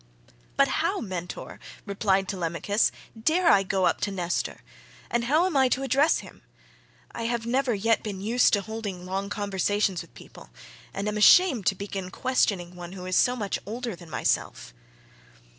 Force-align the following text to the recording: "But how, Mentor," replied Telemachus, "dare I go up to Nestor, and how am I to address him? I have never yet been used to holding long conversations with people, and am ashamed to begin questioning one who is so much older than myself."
"But 0.57 0.67
how, 0.81 0.99
Mentor," 0.99 1.59
replied 1.85 2.27
Telemachus, 2.27 2.91
"dare 3.15 3.47
I 3.51 3.61
go 3.61 3.85
up 3.85 4.01
to 4.01 4.09
Nestor, 4.09 4.61
and 5.11 5.25
how 5.25 5.45
am 5.45 5.55
I 5.55 5.69
to 5.69 5.83
address 5.83 6.21
him? 6.21 6.41
I 7.11 7.25
have 7.27 7.45
never 7.45 7.75
yet 7.75 8.01
been 8.01 8.19
used 8.19 8.51
to 8.53 8.61
holding 8.61 9.05
long 9.05 9.29
conversations 9.29 10.01
with 10.01 10.15
people, 10.15 10.49
and 10.91 11.07
am 11.07 11.17
ashamed 11.17 11.67
to 11.67 11.75
begin 11.75 12.09
questioning 12.09 12.75
one 12.75 12.93
who 12.93 13.05
is 13.05 13.15
so 13.15 13.35
much 13.35 13.59
older 13.67 13.95
than 13.95 14.09
myself." 14.09 14.73